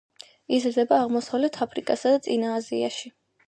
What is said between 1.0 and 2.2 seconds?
აღმოსავლეთ აფრიკასა